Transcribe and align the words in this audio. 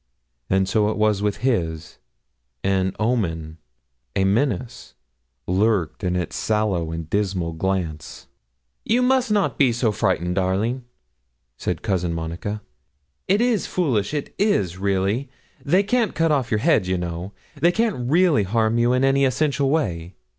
And 0.49 0.67
so 0.67 0.89
it 0.89 0.97
was 0.97 1.21
with 1.21 1.37
his 1.45 1.99
an 2.63 2.91
omen, 2.99 3.59
a 4.15 4.23
menace, 4.23 4.95
lurked 5.45 6.03
in 6.03 6.15
its 6.15 6.35
sallow 6.35 6.91
and 6.91 7.07
dismal 7.07 7.53
glance. 7.53 8.25
'You 8.83 9.03
must 9.03 9.29
not 9.31 9.59
be 9.59 9.71
so 9.71 9.91
frightened, 9.91 10.33
darling,' 10.33 10.85
said 11.55 11.83
Cousin 11.83 12.13
Monica. 12.15 12.63
'It 13.27 13.41
is 13.41 13.67
foolish; 13.67 14.11
it 14.11 14.33
is, 14.39 14.79
really; 14.79 15.29
they 15.63 15.83
can't 15.83 16.15
cut 16.15 16.31
off 16.31 16.49
your 16.49 16.57
head, 16.61 16.87
you 16.87 16.97
know: 16.97 17.31
they 17.55 17.71
can't 17.71 18.09
really 18.09 18.41
harm 18.41 18.79
you 18.79 18.93
in 18.93 19.03
any 19.03 19.23
essential 19.23 19.69
way. 19.69 20.15